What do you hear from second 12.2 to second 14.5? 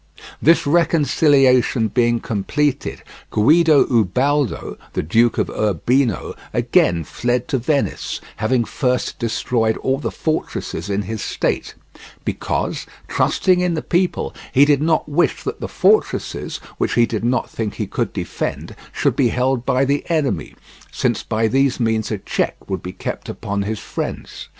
because, trusting in the people,